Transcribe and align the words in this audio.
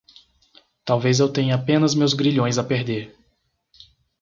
Talvez 0.83 1.19
eu 1.19 1.31
tenha 1.31 1.53
apenas 1.53 1.93
meus 1.93 2.15
grilhões 2.15 2.57
a 2.57 2.63
perder 2.63 3.15